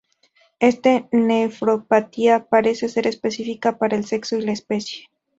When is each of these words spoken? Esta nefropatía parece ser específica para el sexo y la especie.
Esta 0.59 1.07
nefropatía 1.11 2.45
parece 2.49 2.89
ser 2.89 3.05
específica 3.05 3.77
para 3.77 3.95
el 3.95 4.03
sexo 4.03 4.35
y 4.35 4.41
la 4.41 4.51
especie. 4.51 5.07